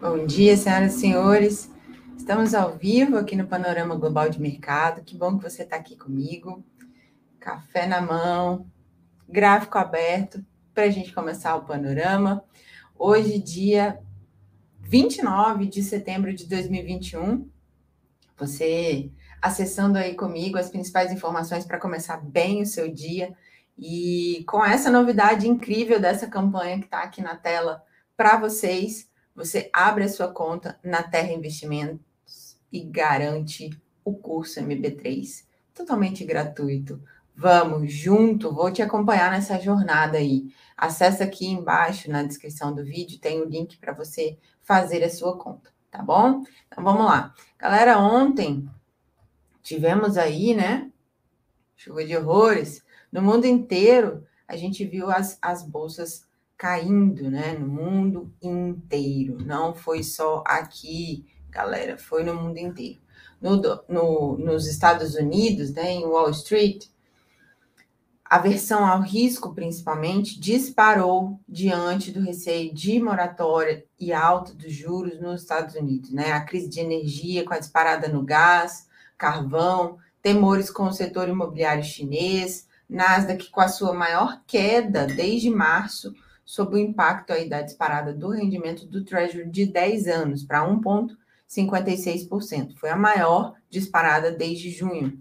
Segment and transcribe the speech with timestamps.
[0.00, 1.70] Bom dia, senhoras e senhores.
[2.16, 5.02] Estamos ao vivo aqui no Panorama Global de Mercado.
[5.02, 6.64] Que bom que você está aqui comigo.
[7.38, 8.66] Café na mão,
[9.28, 10.44] gráfico aberto
[10.74, 12.44] para a gente começar o panorama.
[12.98, 14.00] Hoje, dia
[14.80, 17.48] 29 de setembro de 2021.
[18.36, 23.32] Você acessando aí comigo as principais informações para começar bem o seu dia.
[23.78, 27.82] E com essa novidade incrível dessa campanha que está aqui na tela
[28.16, 33.70] para vocês você abre a sua conta na Terra Investimentos e garante
[34.04, 35.44] o curso MB3
[35.74, 37.02] totalmente gratuito.
[37.36, 40.54] Vamos junto, vou te acompanhar nessa jornada aí.
[40.76, 45.36] Acesse aqui embaixo na descrição do vídeo, tem o link para você fazer a sua
[45.36, 46.44] conta, tá bom?
[46.68, 47.34] Então vamos lá.
[47.58, 48.68] Galera, ontem
[49.62, 50.92] tivemos aí, né?
[51.74, 52.84] Chuva de horrores.
[53.10, 56.26] No mundo inteiro, a gente viu as, as bolsas
[56.64, 59.36] caindo, né, no mundo inteiro.
[59.44, 63.02] Não foi só aqui, galera, foi no mundo inteiro.
[63.38, 66.86] No, no, nos Estados Unidos, né, em Wall Street,
[68.24, 75.20] a versão ao risco, principalmente, disparou diante do receio de moratória e alta dos juros
[75.20, 76.32] nos Estados Unidos, né?
[76.32, 81.84] A crise de energia com a disparada no gás, carvão, temores com o setor imobiliário
[81.84, 86.14] chinês, Nasdaq com a sua maior queda desde março,
[86.44, 92.76] sob o impacto aí da disparada do rendimento do Treasury de 10 anos para 1,56%.
[92.76, 95.18] Foi a maior disparada desde junho.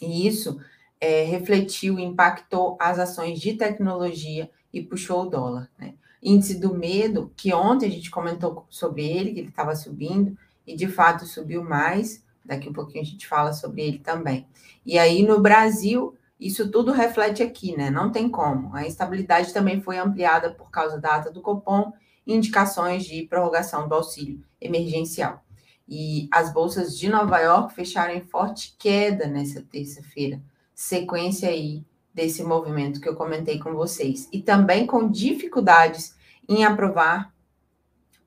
[0.00, 0.58] E isso
[1.00, 5.70] é, refletiu impactou as ações de tecnologia e puxou o dólar.
[5.78, 5.94] Né?
[6.22, 10.76] Índice do medo, que ontem a gente comentou sobre ele, que ele estava subindo, e
[10.76, 12.22] de fato subiu mais.
[12.44, 14.46] Daqui um pouquinho a gente fala sobre ele também.
[14.84, 17.90] E aí no Brasil, isso tudo reflete aqui, né?
[17.90, 18.74] Não tem como.
[18.74, 21.92] A instabilidade também foi ampliada por causa da ata do Copom
[22.26, 25.44] e indicações de prorrogação do auxílio emergencial.
[25.86, 30.40] E as bolsas de Nova York fecharam em forte queda nessa terça-feira,
[30.74, 34.28] sequência aí desse movimento que eu comentei com vocês.
[34.32, 36.16] E também com dificuldades
[36.48, 37.34] em aprovar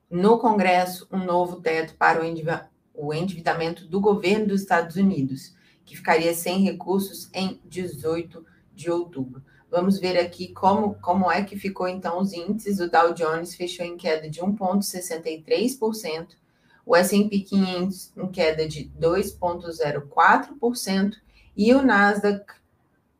[0.08, 2.22] no Congresso um novo teto para
[2.94, 5.53] o endividamento do governo dos Estados Unidos
[5.84, 9.42] que ficaria sem recursos em 18 de outubro.
[9.70, 12.80] Vamos ver aqui como, como é que ficou então os índices.
[12.80, 16.28] O Dow Jones fechou em queda de 1,63%,
[16.86, 21.14] o S&P 500 em queda de 2,04%
[21.56, 22.44] e o Nasdaq,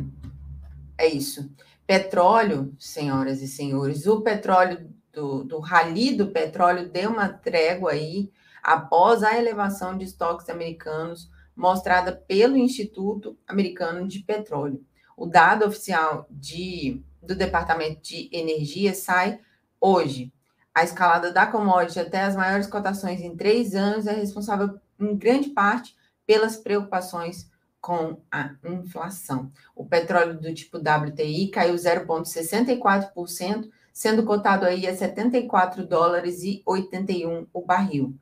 [0.97, 1.51] é isso.
[1.85, 8.29] Petróleo, senhoras e senhores, o petróleo do, do rally do petróleo deu uma trégua aí
[8.61, 14.85] após a elevação de estoques americanos mostrada pelo Instituto Americano de Petróleo.
[15.15, 19.39] O dado oficial de, do Departamento de Energia sai
[19.79, 20.33] hoje.
[20.73, 25.49] A escalada da commodity até as maiores cotações em três anos é responsável, em grande
[25.51, 25.95] parte,
[26.27, 27.49] pelas preocupações
[27.79, 29.51] com a inflação.
[29.73, 37.47] O petróleo do tipo WTI caiu 0,64%, sendo cotado aí a 74 dólares e 81
[37.53, 38.13] o barril.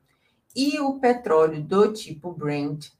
[0.54, 2.90] E o petróleo do tipo Brent,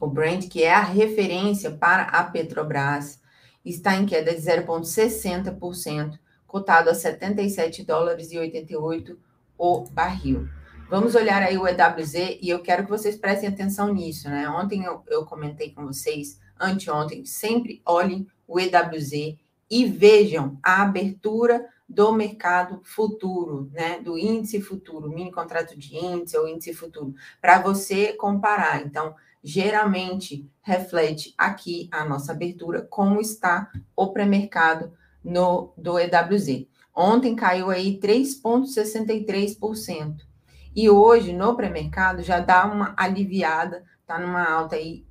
[0.00, 3.20] o Brent, que é a referência para a Petrobras,
[3.62, 9.18] está em queda de 0,60%, cotado a 77 dólares e 88
[9.58, 10.48] o barril.
[10.88, 14.48] Vamos olhar aí o EWZ e eu quero que vocês prestem atenção nisso, né?
[14.48, 19.36] Ontem eu, eu comentei com vocês, anteontem, sempre olhem o EWZ
[19.70, 26.36] e vejam a abertura do mercado futuro, né, do índice futuro, mini contrato de índice
[26.36, 28.84] ou índice futuro, para você comparar.
[28.84, 34.92] Então, geralmente reflete aqui a nossa abertura como está o pré-mercado
[35.22, 36.66] no do EWZ.
[36.92, 40.26] Ontem caiu aí 3,63%.
[40.74, 45.06] E hoje, no pré-mercado, já dá uma aliviada, está numa alta aí,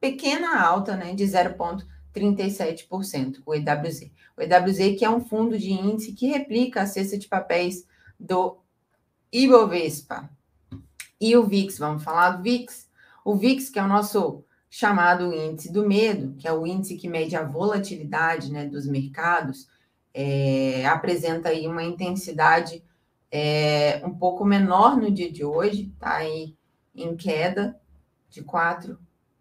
[0.00, 1.24] pequena alta, né, de
[2.14, 4.10] 0,37%, o EWZ.
[4.36, 7.86] O EWZ, que é um fundo de índice que replica a cesta de papéis
[8.18, 8.58] do
[9.32, 10.30] Ibovespa.
[11.20, 12.88] E o VIX, vamos falar do VIX?
[13.24, 17.08] O VIX, que é o nosso chamado índice do medo, que é o índice que
[17.08, 19.68] mede a volatilidade né, dos mercados,
[20.12, 22.84] é, apresenta aí uma intensidade
[23.30, 26.56] é, um pouco menor no dia de hoje, está aí
[26.94, 27.80] em queda
[28.28, 28.42] de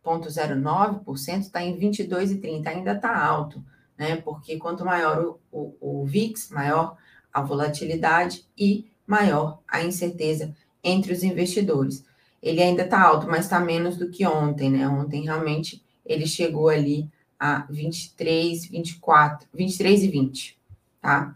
[0.03, 3.63] 4,09%, está em 22,30%, ainda está alto,
[3.97, 4.17] né?
[4.17, 6.97] Porque quanto maior o, o, o VIX, maior
[7.31, 12.03] a volatilidade e maior a incerteza entre os investidores.
[12.41, 14.88] Ele ainda está alto, mas está menos do que ontem, né?
[14.88, 17.09] Ontem realmente ele chegou ali
[17.39, 20.63] a 23, 24, 23 e 20
[21.03, 21.35] tá?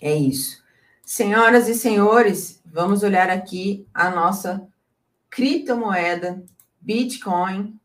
[0.00, 0.60] É isso.
[1.02, 4.66] Senhoras e senhores, vamos olhar aqui a nossa
[5.30, 6.42] criptomoeda
[6.86, 7.78] Bitcoin.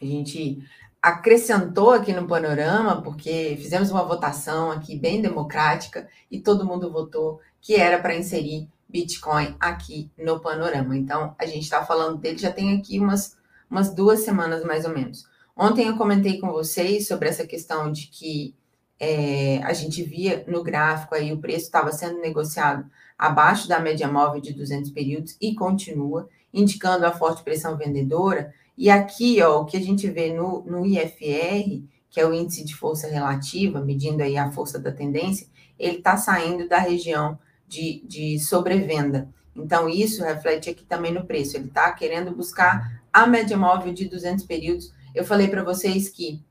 [0.00, 0.62] A gente
[1.02, 7.40] acrescentou aqui no panorama, porque fizemos uma votação aqui bem democrática e todo mundo votou
[7.60, 10.96] que era para inserir Bitcoin aqui no panorama.
[10.96, 13.36] Então, a gente está falando dele já tem aqui umas,
[13.68, 15.28] umas duas semanas mais ou menos.
[15.56, 18.54] Ontem eu comentei com vocês sobre essa questão de que
[19.00, 22.88] é, a gente via no gráfico aí o preço estava sendo negociado
[23.18, 28.52] abaixo da média móvel de 200 períodos e continua, indicando a forte pressão vendedora.
[28.76, 32.64] E aqui, ó, o que a gente vê no, no IFR, que é o índice
[32.64, 35.46] de força relativa, medindo aí a força da tendência,
[35.78, 39.28] ele está saindo da região de, de sobrevenda.
[39.54, 41.56] Então, isso reflete aqui também no preço.
[41.56, 44.92] Ele está querendo buscar a média móvel de 200 períodos.
[45.14, 46.42] Eu falei para vocês que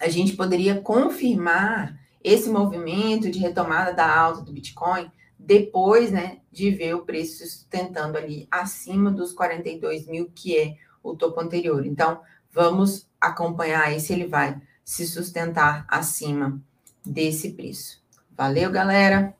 [0.00, 5.10] a gente poderia confirmar esse movimento de retomada da alta do Bitcoin
[5.44, 11.14] depois né, de ver o preço sustentando ali acima dos 42 mil, que é o
[11.14, 11.84] topo anterior.
[11.84, 12.20] Então,
[12.50, 16.60] vamos acompanhar aí se ele vai se sustentar acima
[17.04, 18.02] desse preço.
[18.36, 19.34] Valeu, galera?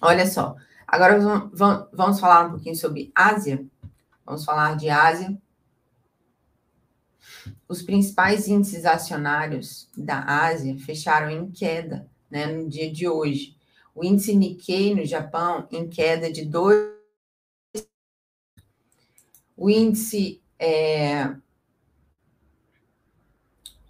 [0.00, 0.56] Olha só,
[0.86, 1.18] agora
[1.92, 3.64] vamos falar um pouquinho sobre Ásia.
[4.24, 5.36] Vamos falar de Ásia
[7.68, 13.53] os principais índices acionários da Ásia fecharam em queda né, no dia de hoje.
[13.94, 16.94] O índice Nikkei no Japão em queda de 2.
[19.56, 20.42] O índice.
[20.58, 21.32] É,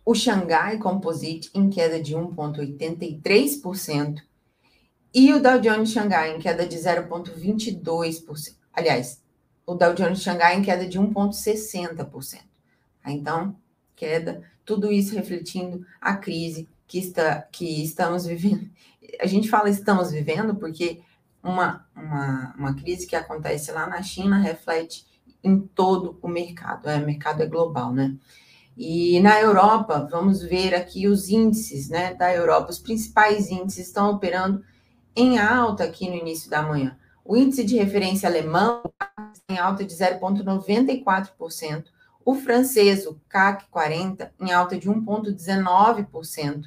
[0.05, 4.23] o Xangai Composite em queda de 1,83%.
[5.15, 8.57] E o Dow Jones Xangai em queda de 0,22%.
[8.73, 9.23] Aliás,
[9.65, 12.41] o Dow Jones Xangai em queda de 1,60%.
[13.07, 13.57] Então,
[13.95, 18.71] queda, tudo isso refletindo a crise que, está, que estamos vivendo.
[19.21, 21.01] A gente fala estamos vivendo porque
[21.43, 25.07] uma, uma, uma crise que acontece lá na China reflete
[25.43, 28.17] em todo o mercado, é, o mercado é global, né?
[28.77, 34.11] E na Europa, vamos ver aqui os índices né, da Europa, os principais índices estão
[34.11, 34.65] operando
[35.15, 36.99] em alta aqui no início da manhã.
[37.25, 38.83] O índice de referência alemão
[39.49, 41.85] em alta de 0,94%,
[42.25, 46.65] o francês, o CAC 40, em alta de 1,19%.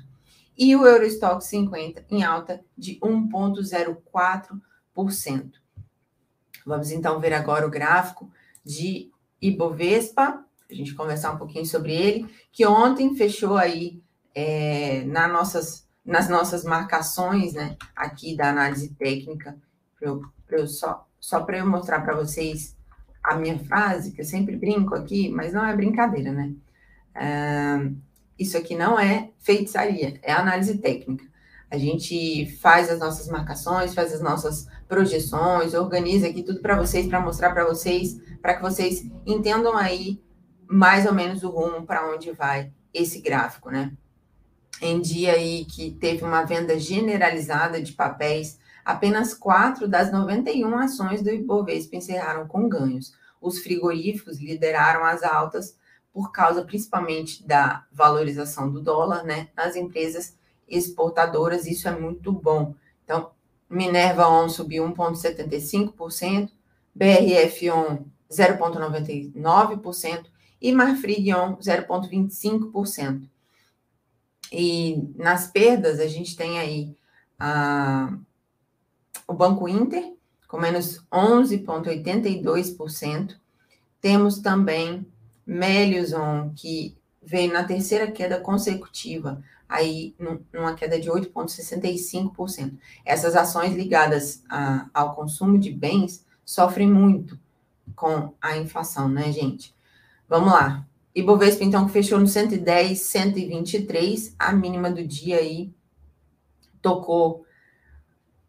[0.57, 5.51] E o Eurostock 50 em alta de 1,04%.
[6.65, 8.31] Vamos então ver agora o gráfico
[8.65, 14.01] de Ibovespa, a gente conversar um pouquinho sobre ele, que ontem fechou aí
[14.36, 19.58] é, na nossas, nas nossas marcações, né, aqui da análise técnica,
[19.98, 22.75] pra eu, pra eu só, só para eu mostrar para vocês
[23.24, 26.53] a minha frase, que eu sempre brinco aqui, mas não é brincadeira, né?
[27.15, 27.98] Uh,
[28.38, 31.25] isso aqui não é feitiçaria, é análise técnica.
[31.70, 37.08] A gente faz as nossas marcações, faz as nossas projeções, organiza aqui tudo para vocês,
[37.08, 40.22] para mostrar para vocês, para que vocês entendam aí
[40.65, 43.91] mais ou menos o rumo para onde vai esse gráfico, né?
[44.82, 51.22] Em dia aí que teve uma venda generalizada de papéis Apenas quatro das 91 ações
[51.22, 53.13] do Ibovespa encerraram com ganhos.
[53.41, 55.77] Os frigoríficos lideraram as altas
[56.17, 59.50] por causa principalmente da valorização do dólar, né?
[59.55, 60.36] Nas empresas
[60.67, 62.74] exportadoras, isso é muito bom.
[63.03, 63.29] Então,
[63.69, 66.50] Minerva On subiu 1,75%,
[66.95, 68.00] BRF On
[68.31, 70.25] 0,99%
[70.59, 73.29] e Marfrig On 0,25%.
[74.51, 76.97] E nas perdas, a gente tem aí
[77.38, 78.12] a
[79.27, 80.15] o Banco Inter,
[80.47, 83.36] com menos 11,82%.
[84.01, 85.05] Temos também
[85.48, 90.13] Meliuson, que veio na terceira queda consecutiva, aí
[90.54, 92.77] numa queda de 8,65%.
[93.06, 97.39] Essas ações ligadas a, ao consumo de bens sofrem muito
[97.96, 99.74] com a inflação, né, gente?
[100.27, 100.86] Vamos lá.
[101.16, 105.74] Ibovespa, então, que fechou no 110, 123, a mínima do dia aí
[106.82, 107.47] tocou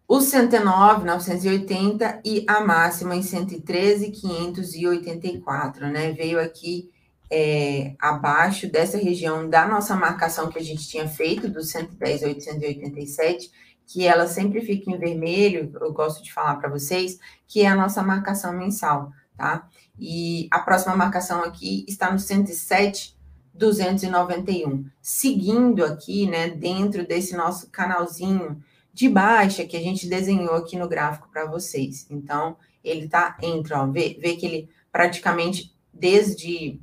[0.08, 6.12] o 109, 980 e a máxima em 113, 584, né?
[6.12, 6.90] Veio aqui
[7.30, 13.52] é, abaixo dessa região da nossa marcação que a gente tinha feito, do 110 887,
[13.86, 17.76] que ela sempre fica em vermelho, eu gosto de falar para vocês, que é a
[17.76, 19.68] nossa marcação mensal, tá?
[19.98, 23.14] E a próxima marcação aqui está no 107
[23.52, 28.62] 291, seguindo aqui, né, dentro desse nosso canalzinho
[28.99, 32.05] de baixa que a gente desenhou aqui no gráfico para vocês.
[32.11, 36.81] Então, ele tá entre, ó, vê, vê que ele praticamente desde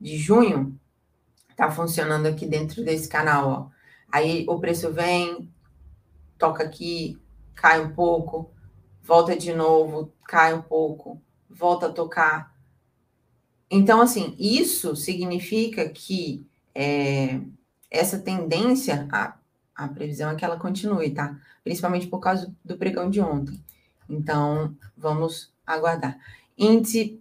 [0.00, 0.78] de junho,
[1.56, 3.68] tá funcionando aqui dentro desse canal, ó.
[4.12, 5.50] Aí o preço vem,
[6.38, 7.18] toca aqui,
[7.52, 8.48] cai um pouco,
[9.02, 11.20] volta de novo, cai um pouco,
[11.50, 12.54] volta a tocar.
[13.68, 17.40] Então, assim, isso significa que é,
[17.90, 19.36] essa tendência, a,
[19.76, 21.36] a previsão é que ela continue, tá?
[21.62, 23.62] Principalmente por causa do pregão de ontem.
[24.08, 26.18] Então, vamos aguardar.
[26.56, 27.20] Índice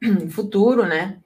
[0.30, 1.20] futuro, né?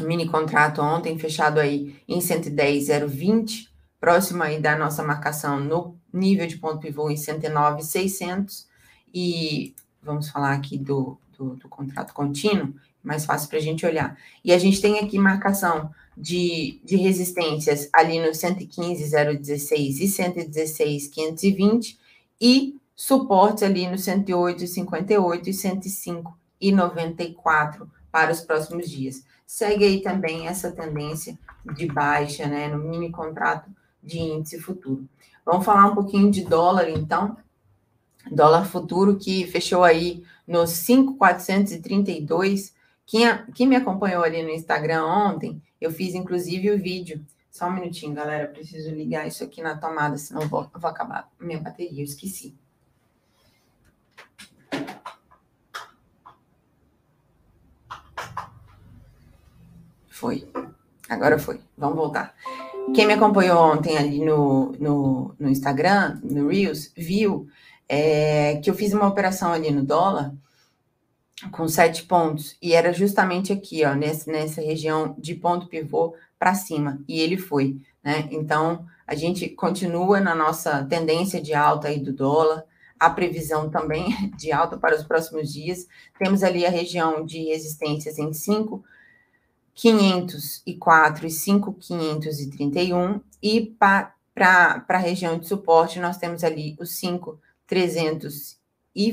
[0.00, 3.70] mini contrato ontem fechado aí em 110,020,
[4.00, 8.66] próximo aí da nossa marcação no nível de ponto pivô em 109,600
[9.14, 14.16] e vamos falar aqui do, do, do contrato contínuo, mais fácil para a gente olhar.
[14.44, 21.98] E a gente tem aqui marcação de, de resistências ali no 115,016 e 116,520
[22.40, 26.26] e suportes ali no 108,58
[26.60, 31.38] e 105,94 para os próximos dias segue aí também essa tendência
[31.76, 33.70] de baixa, né, no mini contrato
[34.02, 35.06] de índice futuro.
[35.44, 37.36] Vamos falar um pouquinho de dólar, então.
[38.30, 42.72] Dólar futuro que fechou aí no 5,432.
[43.12, 47.22] Quem, quem me acompanhou ali no Instagram ontem, eu fiz inclusive o vídeo.
[47.50, 48.48] Só um minutinho, galera.
[48.48, 52.00] Preciso ligar isso aqui na tomada, senão eu vou, eu vou acabar minha bateria.
[52.00, 52.56] Eu esqueci.
[60.08, 60.48] Foi.
[61.06, 61.60] Agora foi.
[61.76, 62.34] Vamos voltar.
[62.94, 67.46] Quem me acompanhou ontem ali no, no, no Instagram, no Reels, viu
[67.86, 70.32] é, que eu fiz uma operação ali no dólar
[71.50, 76.54] com sete pontos e era justamente aqui, ó, nessa, nessa região de ponto pivô para
[76.54, 78.28] cima e ele foi, né?
[78.30, 82.64] Então a gente continua na nossa tendência de alta aí do dólar,
[82.98, 85.86] a previsão também de alta para os próximos dias.
[86.18, 88.84] Temos ali a região de resistências em 5
[89.74, 98.61] 504 e 5,531, e para a região de suporte, nós temos ali os 5,322
[98.94, 99.10] e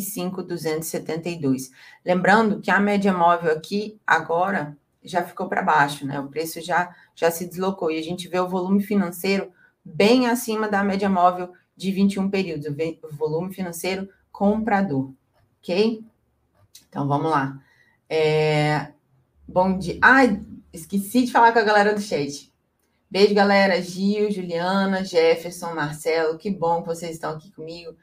[0.00, 1.70] 5,272.
[2.04, 6.20] Lembrando que a média móvel aqui, agora, já ficou para baixo, né?
[6.20, 9.50] O preço já, já se deslocou, e a gente vê o volume financeiro
[9.84, 12.66] bem acima da média móvel de 21 períodos,
[13.02, 15.12] o volume financeiro comprador,
[15.62, 16.04] ok?
[16.88, 17.60] Então, vamos lá.
[18.08, 18.92] É,
[19.48, 19.96] Bom dia.
[20.02, 20.40] Ai,
[20.72, 22.52] esqueci de falar com a galera do chat.
[23.08, 23.80] Beijo, galera.
[23.80, 26.36] Gil, Juliana, Jefferson, Marcelo.
[26.36, 27.96] Que bom que vocês estão aqui comigo.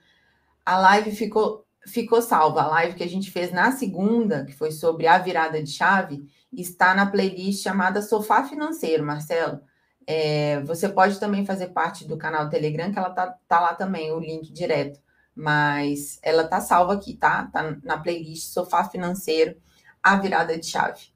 [0.66, 2.62] A live ficou, ficou salva.
[2.62, 6.24] A live que a gente fez na segunda, que foi sobre a virada de chave,
[6.52, 9.62] está na playlist chamada Sofá Financeiro, Marcelo.
[10.06, 14.12] É, você pode também fazer parte do canal Telegram, que ela tá, tá lá também,
[14.12, 15.00] o link direto.
[15.36, 17.50] Mas ela tá salva aqui, tá?
[17.52, 19.56] Tá na playlist Sofá Financeiro,
[20.02, 21.14] a virada de chave.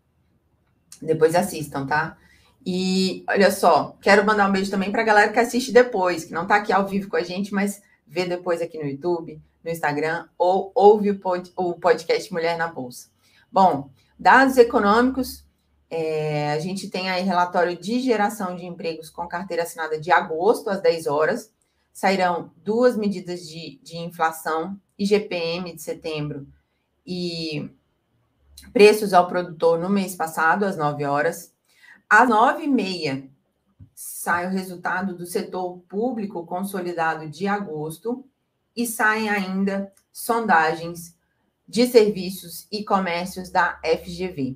[1.02, 2.18] Depois assistam, tá?
[2.66, 6.34] E olha só, quero mandar um beijo também para a galera que assiste depois, que
[6.34, 9.70] não está aqui ao vivo com a gente, mas vê depois aqui no YouTube, no
[9.70, 13.10] Instagram, ou ouve o, pod, o podcast Mulher na Bolsa.
[13.52, 15.46] Bom, dados econômicos,
[15.90, 20.70] é, a gente tem aí relatório de geração de empregos com carteira assinada de agosto,
[20.70, 21.52] às 10 horas.
[21.94, 26.48] Sairão duas medidas de, de inflação, IGPM de setembro
[27.06, 27.72] e
[28.74, 31.54] preços ao produtor no mês passado, às 9 horas.
[32.10, 33.30] Às 9 e meia,
[34.00, 38.24] sai o resultado do setor público consolidado de agosto
[38.76, 41.18] e saem ainda sondagens
[41.68, 44.56] de serviços e comércios da FGV.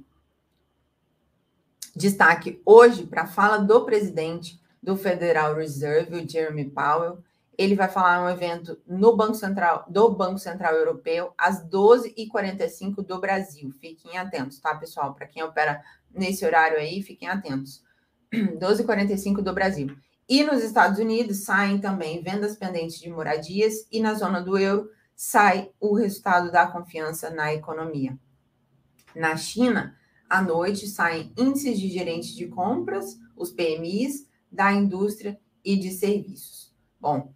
[1.96, 7.24] Destaque hoje para a fala do presidente do Federal Reserve, o Jeremy Powell.
[7.58, 13.20] ele vai falar um evento no Banco Central, do Banco Central Europeu, às 12h45 do
[13.20, 13.72] Brasil.
[13.72, 15.16] Fiquem atentos, tá, pessoal?
[15.16, 17.84] Para quem opera nesse horário aí, fiquem atentos.
[18.32, 19.96] 12h45 do Brasil.
[20.28, 24.90] E nos Estados Unidos saem também vendas pendentes de moradias e na zona do euro
[25.16, 28.18] sai o resultado da confiança na economia.
[29.14, 29.96] Na China,
[30.30, 36.74] à noite saem índices de gerentes de compras, os PMIs, da indústria e de serviços.
[37.00, 37.34] Bom,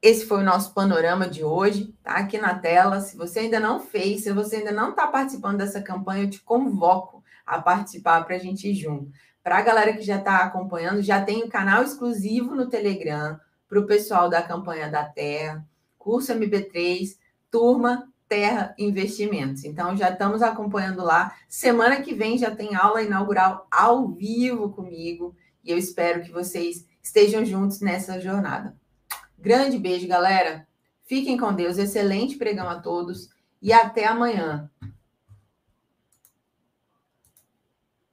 [0.00, 3.00] esse foi o nosso panorama de hoje, tá aqui na tela.
[3.00, 6.40] Se você ainda não fez, se você ainda não está participando dessa campanha, eu te
[6.40, 7.13] convoco
[7.46, 9.10] a participar para a gente ir junto.
[9.42, 13.78] Para a galera que já está acompanhando, já tem um canal exclusivo no Telegram para
[13.78, 15.66] o pessoal da campanha da Terra,
[15.98, 17.18] curso MB3,
[17.50, 19.64] turma Terra Investimentos.
[19.64, 21.34] Então já estamos acompanhando lá.
[21.48, 26.86] Semana que vem já tem aula inaugural ao vivo comigo e eu espero que vocês
[27.02, 28.74] estejam juntos nessa jornada.
[29.38, 30.66] Grande beijo, galera.
[31.04, 31.76] Fiquem com Deus.
[31.76, 33.28] Excelente pregão a todos
[33.60, 34.70] e até amanhã.